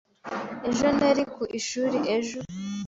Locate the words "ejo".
0.69-0.87, 2.15-2.39